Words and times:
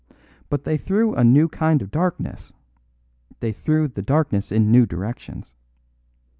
But 0.49 0.63
they 0.63 0.79
threw 0.79 1.13
a 1.13 1.23
new 1.23 1.47
kind 1.47 1.79
of 1.79 1.91
darkness; 1.91 2.53
they 3.39 3.51
threw 3.51 3.87
the 3.87 4.01
darkness 4.01 4.51
in 4.51 4.71
new 4.71 4.87
directions. 4.87 5.53